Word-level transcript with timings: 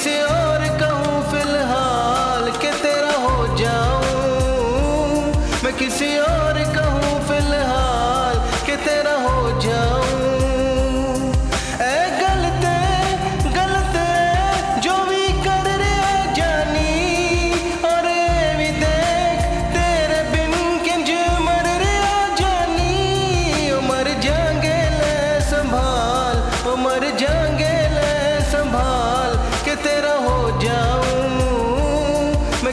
किसी 0.00 0.20
और 0.24 0.62
कहूँ, 0.80 1.16
फ़िलहाल 1.30 2.50
के 2.62 2.70
तेरा 2.82 3.12
हो 3.24 3.56
जाऊँ। 3.56 5.34
मैं 5.64 5.76
किसी 5.78 6.16
और 6.18 6.62
कहूँ, 6.76 7.20
फ़िलहाल 7.28 8.38
के 8.66 8.76
तेरा 8.86 9.14
हो 9.28 9.60
जाऊँ। 9.60 9.99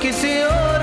que 0.00 0.12
se 0.12 0.44
ora. 0.44 0.81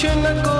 shouldn't 0.00 0.22
let 0.22 0.59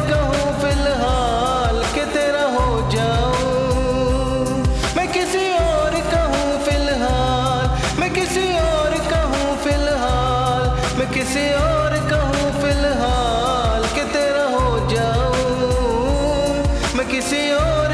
किसी 8.31 8.51
और 8.57 8.93
कहूँ 9.11 9.55
फ़िलहाल, 9.63 10.67
मैं 10.99 11.07
किसी 11.13 11.43
और 11.53 11.95
कहूँ 12.09 12.51
फ़िलहाल 12.61 13.83
कि 13.95 14.03
तेरा 14.13 14.43
हो 14.53 14.69
जाऊँ, 14.91 16.63
मैं 16.97 17.07
किसी 17.09 17.41
और 17.53 17.90